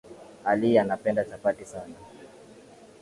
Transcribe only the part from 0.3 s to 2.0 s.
Ali anapenda chapati sana.